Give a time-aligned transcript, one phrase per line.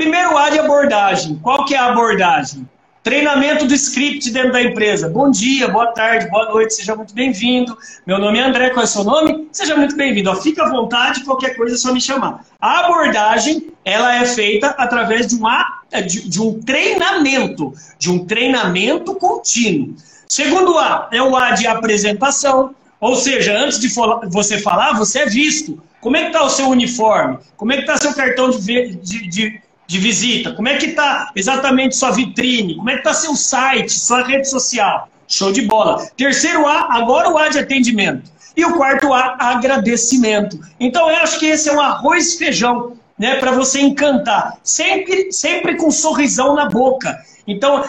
[0.00, 1.38] Primeiro A de abordagem.
[1.42, 2.66] Qual que é a abordagem?
[3.02, 5.10] Treinamento do script dentro da empresa.
[5.10, 7.76] Bom dia, boa tarde, boa noite, seja muito bem-vindo.
[8.06, 9.46] Meu nome é André, qual é o seu nome?
[9.52, 10.34] Seja muito bem-vindo.
[10.36, 12.46] Fica à vontade, qualquer coisa é só me chamar.
[12.58, 19.14] A abordagem, ela é feita através de, uma, de, de um treinamento, de um treinamento
[19.16, 19.96] contínuo.
[20.26, 23.92] Segundo A, é o A de apresentação, ou seja, antes de
[24.30, 25.78] você falar, você é visto.
[26.00, 27.36] Como é que está o seu uniforme?
[27.54, 29.60] Como é que está seu cartão de, de, de
[29.90, 30.52] de visita?
[30.52, 32.76] Como é que está exatamente sua vitrine?
[32.76, 35.08] Como é que está seu site, sua rede social?
[35.26, 36.06] Show de bola.
[36.16, 38.30] Terceiro A, agora o A de atendimento.
[38.56, 40.60] E o quarto A, agradecimento.
[40.78, 44.58] Então eu acho que esse é um arroz e feijão, né, para você encantar.
[44.64, 47.22] Sempre, sempre com um sorrisão na boca.
[47.46, 47.84] Então,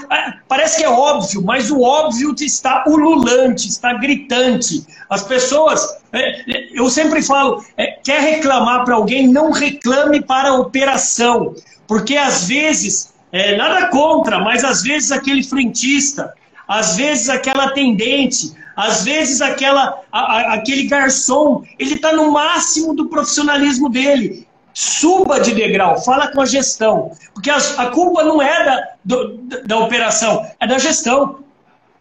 [0.46, 4.86] parece que é óbvio, mas o óbvio está ululante, está gritante.
[5.10, 10.60] As pessoas, é, eu sempre falo, é, quer reclamar para alguém, não reclame para a
[10.60, 11.56] operação.
[11.88, 16.34] Porque às vezes, é, nada contra, mas às vezes aquele frentista,
[16.68, 22.94] às vezes aquela atendente, às vezes aquela, a, a, aquele garçom, ele está no máximo
[22.94, 24.51] do profissionalismo dele.
[24.74, 27.12] Suba de degrau, fala com a gestão.
[27.34, 31.40] Porque a, a culpa não é da, do, da operação, é da gestão.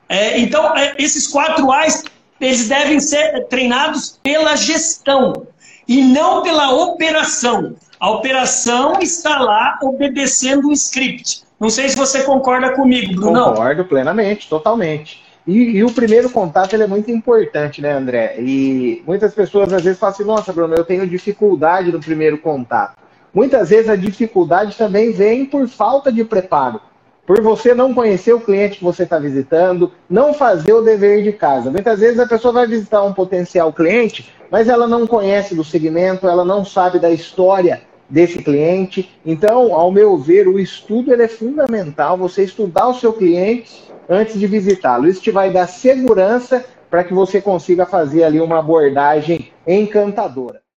[0.08, 2.04] É, então, é, esses quatro A's,
[2.40, 5.46] eles devem ser treinados pela gestão
[5.86, 7.74] e não pela operação.
[7.98, 11.42] A operação está lá obedecendo um script.
[11.58, 13.44] Não sei se você concorda comigo, Bruno.
[13.44, 15.22] Concordo plenamente, totalmente.
[15.46, 18.36] E, e, o primeiro contato ele é muito importante, né, André?
[18.38, 22.96] E muitas pessoas às vezes falam assim, nossa, Bruno, eu tenho dificuldade no primeiro contato.
[23.33, 26.80] Muitas vezes a dificuldade também vem por falta de preparo.
[27.27, 31.33] Por você não conhecer o cliente que você está visitando, não fazer o dever de
[31.33, 31.70] casa.
[31.70, 36.27] Muitas vezes a pessoa vai visitar um potencial cliente, mas ela não conhece do segmento,
[36.27, 39.16] ela não sabe da história desse cliente.
[39.24, 44.47] Então, ao meu ver, o estudo é fundamental, você estudar o seu cliente antes de
[44.48, 45.06] visitá-lo.
[45.06, 50.61] Isso te vai dar segurança para que você consiga fazer ali uma abordagem encantadora.